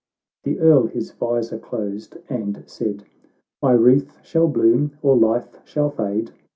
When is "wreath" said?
3.73-4.17